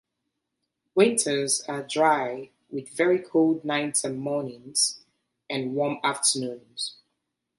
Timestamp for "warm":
5.75-5.99